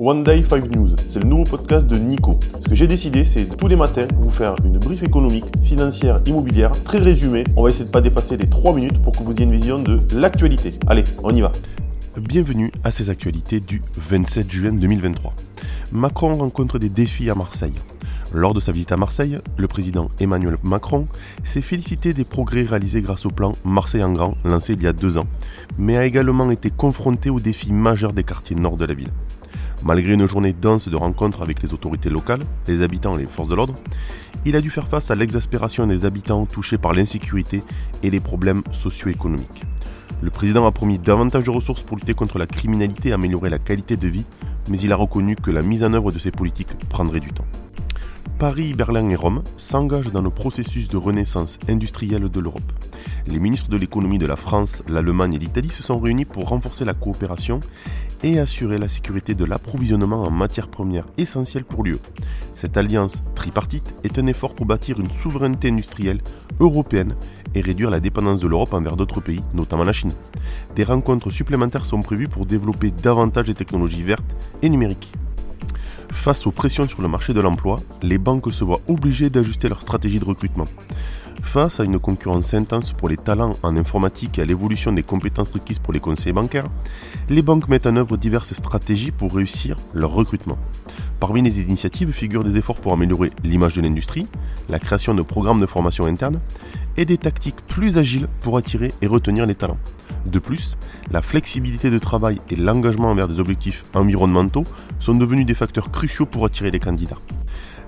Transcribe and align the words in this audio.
One 0.00 0.24
Day 0.24 0.42
5 0.42 0.74
News, 0.74 0.88
c'est 0.96 1.22
le 1.22 1.28
nouveau 1.28 1.44
podcast 1.44 1.86
de 1.86 1.96
Nico. 1.96 2.40
Ce 2.42 2.68
que 2.68 2.74
j'ai 2.74 2.88
décidé, 2.88 3.24
c'est 3.24 3.56
tous 3.56 3.68
les 3.68 3.76
matins 3.76 4.08
vous 4.18 4.32
faire 4.32 4.56
une 4.64 4.76
brief 4.78 5.04
économique, 5.04 5.44
financière, 5.62 6.18
immobilière, 6.26 6.72
très 6.82 6.98
résumée. 6.98 7.44
On 7.56 7.62
va 7.62 7.68
essayer 7.68 7.84
de 7.84 7.90
ne 7.90 7.92
pas 7.92 8.00
dépasser 8.00 8.36
les 8.36 8.50
3 8.50 8.74
minutes 8.74 9.00
pour 9.00 9.12
que 9.12 9.22
vous 9.22 9.30
ayez 9.30 9.44
une 9.44 9.52
vision 9.52 9.80
de 9.80 10.00
l'actualité. 10.12 10.72
Allez, 10.88 11.04
on 11.22 11.32
y 11.32 11.42
va. 11.42 11.52
Bienvenue 12.16 12.72
à 12.82 12.90
ces 12.90 13.08
actualités 13.08 13.60
du 13.60 13.82
27 13.96 14.50
juin 14.50 14.72
2023. 14.72 15.32
Macron 15.92 16.34
rencontre 16.34 16.80
des 16.80 16.88
défis 16.88 17.30
à 17.30 17.36
Marseille. 17.36 17.74
Lors 18.32 18.52
de 18.52 18.58
sa 18.58 18.72
visite 18.72 18.90
à 18.90 18.96
Marseille, 18.96 19.38
le 19.56 19.68
président 19.68 20.08
Emmanuel 20.18 20.56
Macron 20.64 21.06
s'est 21.44 21.60
félicité 21.60 22.12
des 22.14 22.24
progrès 22.24 22.62
réalisés 22.64 23.00
grâce 23.00 23.26
au 23.26 23.30
plan 23.30 23.52
Marseille 23.64 24.02
en 24.02 24.12
grand 24.12 24.34
lancé 24.44 24.72
il 24.72 24.82
y 24.82 24.88
a 24.88 24.92
deux 24.92 25.18
ans, 25.18 25.26
mais 25.78 25.96
a 25.96 26.04
également 26.04 26.50
été 26.50 26.70
confronté 26.70 27.30
aux 27.30 27.38
défis 27.38 27.72
majeurs 27.72 28.12
des 28.12 28.24
quartiers 28.24 28.56
nord 28.56 28.76
de 28.76 28.86
la 28.86 28.94
ville. 28.94 29.10
Malgré 29.84 30.14
une 30.14 30.26
journée 30.26 30.54
dense 30.54 30.88
de 30.88 30.96
rencontres 30.96 31.42
avec 31.42 31.62
les 31.62 31.74
autorités 31.74 32.08
locales, 32.08 32.42
les 32.66 32.80
habitants 32.80 33.18
et 33.18 33.20
les 33.20 33.26
forces 33.26 33.50
de 33.50 33.54
l'ordre, 33.54 33.74
il 34.46 34.56
a 34.56 34.62
dû 34.62 34.70
faire 34.70 34.88
face 34.88 35.10
à 35.10 35.14
l'exaspération 35.14 35.86
des 35.86 36.06
habitants 36.06 36.46
touchés 36.46 36.78
par 36.78 36.94
l'insécurité 36.94 37.62
et 38.02 38.10
les 38.10 38.20
problèmes 38.20 38.62
socio-économiques. 38.72 39.62
Le 40.22 40.30
président 40.30 40.66
a 40.66 40.72
promis 40.72 40.98
davantage 40.98 41.44
de 41.44 41.50
ressources 41.50 41.82
pour 41.82 41.98
lutter 41.98 42.14
contre 42.14 42.38
la 42.38 42.46
criminalité 42.46 43.10
et 43.10 43.12
améliorer 43.12 43.50
la 43.50 43.58
qualité 43.58 43.98
de 43.98 44.08
vie, 44.08 44.24
mais 44.70 44.78
il 44.78 44.90
a 44.90 44.96
reconnu 44.96 45.36
que 45.36 45.50
la 45.50 45.60
mise 45.60 45.84
en 45.84 45.92
œuvre 45.92 46.12
de 46.12 46.18
ces 46.18 46.30
politiques 46.30 46.78
prendrait 46.88 47.20
du 47.20 47.32
temps. 47.32 47.44
Paris, 48.44 48.74
Berlin 48.74 49.08
et 49.08 49.16
Rome 49.16 49.42
s'engagent 49.56 50.12
dans 50.12 50.20
le 50.20 50.28
processus 50.28 50.88
de 50.88 50.98
renaissance 50.98 51.58
industrielle 51.66 52.28
de 52.28 52.40
l'Europe. 52.40 52.74
Les 53.26 53.38
ministres 53.38 53.70
de 53.70 53.78
l'économie 53.78 54.18
de 54.18 54.26
la 54.26 54.36
France, 54.36 54.82
l'Allemagne 54.86 55.32
et 55.32 55.38
l'Italie 55.38 55.70
se 55.70 55.82
sont 55.82 55.98
réunis 55.98 56.26
pour 56.26 56.50
renforcer 56.50 56.84
la 56.84 56.92
coopération 56.92 57.60
et 58.22 58.38
assurer 58.38 58.76
la 58.76 58.90
sécurité 58.90 59.34
de 59.34 59.46
l'approvisionnement 59.46 60.24
en 60.24 60.30
matières 60.30 60.68
premières 60.68 61.06
essentielles 61.16 61.64
pour 61.64 61.84
l'UE. 61.84 61.96
Cette 62.54 62.76
alliance 62.76 63.22
tripartite 63.34 63.94
est 64.04 64.18
un 64.18 64.26
effort 64.26 64.54
pour 64.54 64.66
bâtir 64.66 65.00
une 65.00 65.10
souveraineté 65.10 65.70
industrielle 65.70 66.20
européenne 66.60 67.16
et 67.54 67.62
réduire 67.62 67.88
la 67.88 68.00
dépendance 68.00 68.40
de 68.40 68.46
l'Europe 68.46 68.74
envers 68.74 68.98
d'autres 68.98 69.22
pays, 69.22 69.40
notamment 69.54 69.84
la 69.84 69.94
Chine. 69.94 70.12
Des 70.76 70.84
rencontres 70.84 71.30
supplémentaires 71.30 71.86
sont 71.86 72.02
prévues 72.02 72.28
pour 72.28 72.44
développer 72.44 72.90
davantage 72.90 73.46
les 73.46 73.54
technologies 73.54 74.02
vertes 74.02 74.36
et 74.60 74.68
numériques. 74.68 75.14
Face 76.14 76.46
aux 76.46 76.52
pressions 76.52 76.88
sur 76.88 77.02
le 77.02 77.08
marché 77.08 77.34
de 77.34 77.40
l'emploi, 77.40 77.76
les 78.00 78.16
banques 78.16 78.50
se 78.50 78.64
voient 78.64 78.80
obligées 78.88 79.28
d'ajuster 79.28 79.68
leur 79.68 79.82
stratégie 79.82 80.18
de 80.18 80.24
recrutement. 80.24 80.64
Face 81.42 81.80
à 81.80 81.84
une 81.84 81.98
concurrence 81.98 82.54
intense 82.54 82.92
pour 82.92 83.10
les 83.10 83.18
talents 83.18 83.52
en 83.62 83.76
informatique 83.76 84.38
et 84.38 84.42
à 84.42 84.44
l'évolution 84.46 84.90
des 84.92 85.02
compétences 85.02 85.50
requises 85.50 85.78
pour 85.78 85.92
les 85.92 86.00
conseillers 86.00 86.32
bancaires, 86.32 86.66
les 87.28 87.42
banques 87.42 87.68
mettent 87.68 87.86
en 87.86 87.96
œuvre 87.96 88.16
diverses 88.16 88.54
stratégies 88.54 89.10
pour 89.10 89.34
réussir 89.34 89.76
leur 89.92 90.12
recrutement. 90.12 90.56
Parmi 91.20 91.42
les 91.42 91.60
initiatives 91.60 92.10
figurent 92.12 92.44
des 92.44 92.56
efforts 92.56 92.80
pour 92.80 92.94
améliorer 92.94 93.30
l'image 93.42 93.74
de 93.74 93.82
l'industrie, 93.82 94.26
la 94.70 94.78
création 94.78 95.14
de 95.14 95.22
programmes 95.22 95.60
de 95.60 95.66
formation 95.66 96.06
interne 96.06 96.40
et 96.96 97.04
des 97.04 97.18
tactiques 97.18 97.66
plus 97.66 97.98
agiles 97.98 98.28
pour 98.40 98.56
attirer 98.56 98.92
et 99.02 99.06
retenir 99.06 99.46
les 99.46 99.54
talents. 99.54 99.78
De 100.26 100.38
plus, 100.38 100.76
la 101.10 101.22
flexibilité 101.22 101.90
de 101.90 101.98
travail 101.98 102.40
et 102.50 102.56
l'engagement 102.56 103.10
envers 103.10 103.28
des 103.28 103.40
objectifs 103.40 103.84
environnementaux 103.94 104.64
sont 104.98 105.14
devenus 105.14 105.46
des 105.46 105.54
facteurs 105.54 105.90
cruciaux 105.90 106.26
pour 106.26 106.44
attirer 106.44 106.70
les 106.70 106.80
candidats. 106.80 107.18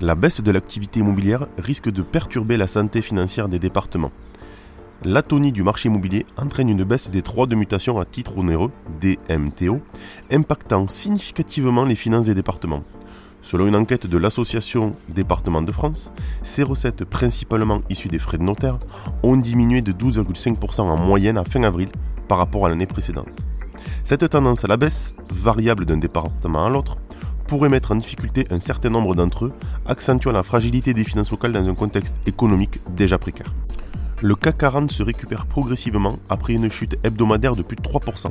La 0.00 0.14
baisse 0.14 0.40
de 0.40 0.50
l'activité 0.50 1.00
immobilière 1.00 1.46
risque 1.58 1.90
de 1.90 2.02
perturber 2.02 2.56
la 2.56 2.66
santé 2.66 3.02
financière 3.02 3.48
des 3.48 3.58
départements. 3.58 4.12
L'atonie 5.04 5.52
du 5.52 5.62
marché 5.62 5.88
immobilier 5.88 6.26
entraîne 6.36 6.68
une 6.68 6.84
baisse 6.84 7.10
des 7.10 7.22
droits 7.22 7.46
de 7.46 7.56
mutation 7.56 7.98
à 7.98 8.04
titre 8.04 8.38
onéreux, 8.38 8.70
DMTO, 9.00 9.80
impactant 10.30 10.86
significativement 10.86 11.84
les 11.84 11.96
finances 11.96 12.26
des 12.26 12.34
départements. 12.34 12.84
Selon 13.42 13.66
une 13.66 13.76
enquête 13.76 14.06
de 14.06 14.18
l'Association 14.18 14.94
Départements 15.08 15.62
de 15.62 15.72
France, 15.72 16.12
ces 16.42 16.62
recettes, 16.62 17.04
principalement 17.04 17.82
issues 17.90 18.08
des 18.08 18.20
frais 18.20 18.38
de 18.38 18.44
notaire, 18.44 18.78
ont 19.24 19.36
diminué 19.36 19.82
de 19.82 19.92
12,5% 19.92 20.82
en 20.82 20.96
moyenne 20.96 21.36
à 21.36 21.44
fin 21.44 21.62
avril 21.64 21.88
par 22.28 22.38
rapport 22.38 22.66
à 22.66 22.68
l'année 22.68 22.86
précédente. 22.86 23.28
Cette 24.04 24.28
tendance 24.30 24.64
à 24.64 24.68
la 24.68 24.76
baisse, 24.76 25.14
variable 25.32 25.84
d'un 25.84 25.96
département 25.96 26.64
à 26.64 26.70
l'autre, 26.70 26.98
pourrait 27.48 27.68
mettre 27.68 27.92
en 27.92 27.96
difficulté 27.96 28.46
un 28.50 28.60
certain 28.60 28.90
nombre 28.90 29.14
d'entre 29.14 29.46
eux, 29.46 29.52
accentuant 29.86 30.32
la 30.32 30.42
fragilité 30.42 30.94
des 30.94 31.04
finances 31.04 31.32
locales 31.32 31.52
dans 31.52 31.68
un 31.68 31.74
contexte 31.74 32.16
économique 32.26 32.78
déjà 32.96 33.18
précaire. 33.18 33.52
Le 34.24 34.36
CAC 34.36 34.58
40 34.58 34.92
se 34.92 35.02
récupère 35.02 35.46
progressivement 35.46 36.16
après 36.28 36.52
une 36.52 36.70
chute 36.70 36.96
hebdomadaire 37.02 37.56
de 37.56 37.62
plus 37.62 37.74
de 37.74 37.82
3%, 37.82 38.30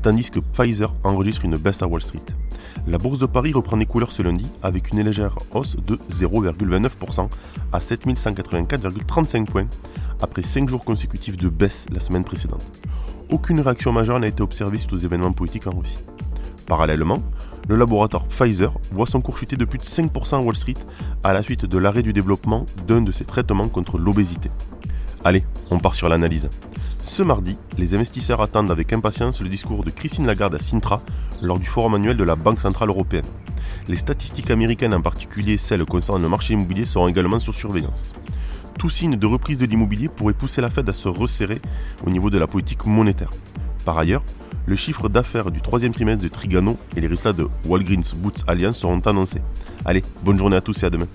tandis 0.00 0.30
que 0.30 0.40
Pfizer 0.40 0.94
enregistre 1.04 1.44
une 1.44 1.58
baisse 1.58 1.82
à 1.82 1.86
Wall 1.86 2.00
Street. 2.00 2.24
La 2.86 2.96
bourse 2.96 3.18
de 3.18 3.26
Paris 3.26 3.52
reprend 3.52 3.76
des 3.76 3.84
couleurs 3.84 4.12
ce 4.12 4.22
lundi 4.22 4.50
avec 4.62 4.92
une 4.92 5.02
légère 5.02 5.36
hausse 5.52 5.76
de 5.76 5.96
0,29% 6.10 7.28
à 7.70 7.78
7184,35 7.78 9.44
points 9.44 9.66
après 10.22 10.40
5 10.40 10.70
jours 10.70 10.84
consécutifs 10.84 11.36
de 11.36 11.50
baisse 11.50 11.84
la 11.92 12.00
semaine 12.00 12.24
précédente. 12.24 12.64
Aucune 13.28 13.60
réaction 13.60 13.92
majeure 13.92 14.18
n'a 14.18 14.28
été 14.28 14.42
observée 14.42 14.78
suite 14.78 14.94
aux 14.94 14.96
événements 14.96 15.32
politiques 15.32 15.66
en 15.66 15.78
Russie. 15.78 15.98
Parallèlement, 16.66 17.22
le 17.68 17.76
laboratoire 17.76 18.26
Pfizer 18.26 18.72
voit 18.90 19.06
son 19.06 19.20
cours 19.20 19.36
chuter 19.36 19.56
de 19.56 19.66
plus 19.66 19.78
de 19.78 19.84
5% 19.84 20.36
à 20.36 20.40
Wall 20.40 20.56
Street 20.56 20.76
à 21.22 21.34
la 21.34 21.42
suite 21.42 21.66
de 21.66 21.76
l'arrêt 21.76 22.02
du 22.02 22.14
développement 22.14 22.64
d'un 22.88 23.02
de 23.02 23.12
ses 23.12 23.26
traitements 23.26 23.68
contre 23.68 23.98
l'obésité. 23.98 24.50
Allez, 25.26 25.42
on 25.72 25.80
part 25.80 25.96
sur 25.96 26.08
l'analyse. 26.08 26.48
Ce 27.00 27.20
mardi, 27.20 27.56
les 27.78 27.96
investisseurs 27.96 28.40
attendent 28.40 28.70
avec 28.70 28.92
impatience 28.92 29.40
le 29.40 29.48
discours 29.48 29.82
de 29.82 29.90
Christine 29.90 30.24
Lagarde 30.24 30.54
à 30.54 30.60
Sintra 30.60 31.00
lors 31.42 31.58
du 31.58 31.66
forum 31.66 31.96
annuel 31.96 32.16
de 32.16 32.22
la 32.22 32.36
Banque 32.36 32.60
Centrale 32.60 32.90
Européenne. 32.90 33.24
Les 33.88 33.96
statistiques 33.96 34.52
américaines, 34.52 34.94
en 34.94 35.00
particulier 35.00 35.58
celles 35.58 35.84
concernant 35.84 36.22
le 36.22 36.28
marché 36.28 36.54
immobilier, 36.54 36.84
seront 36.84 37.08
également 37.08 37.40
sur 37.40 37.56
surveillance. 37.56 38.12
Tout 38.78 38.88
signe 38.88 39.16
de 39.16 39.26
reprise 39.26 39.58
de 39.58 39.66
l'immobilier 39.66 40.08
pourrait 40.08 40.32
pousser 40.32 40.60
la 40.60 40.70
Fed 40.70 40.88
à 40.88 40.92
se 40.92 41.08
resserrer 41.08 41.60
au 42.06 42.10
niveau 42.10 42.30
de 42.30 42.38
la 42.38 42.46
politique 42.46 42.86
monétaire. 42.86 43.30
Par 43.84 43.98
ailleurs, 43.98 44.22
le 44.64 44.76
chiffre 44.76 45.08
d'affaires 45.08 45.50
du 45.50 45.60
troisième 45.60 45.90
trimestre 45.90 46.22
de 46.22 46.28
Trigano 46.28 46.78
et 46.96 47.00
les 47.00 47.08
résultats 47.08 47.32
de 47.32 47.48
Walgreens 47.64 48.14
Boots 48.14 48.44
Alliance 48.46 48.78
seront 48.78 49.00
annoncés. 49.00 49.42
Allez, 49.84 50.02
bonne 50.22 50.38
journée 50.38 50.56
à 50.56 50.60
tous 50.60 50.84
et 50.84 50.86
à 50.86 50.90
demain. 50.90 51.08